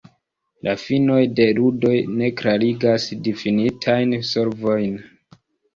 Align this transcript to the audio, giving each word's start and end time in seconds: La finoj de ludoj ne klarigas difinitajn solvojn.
La 0.67 0.71
finoj 0.83 1.17
de 1.41 1.47
ludoj 1.59 1.93
ne 2.15 2.31
klarigas 2.41 3.07
difinitajn 3.29 4.21
solvojn. 4.35 5.03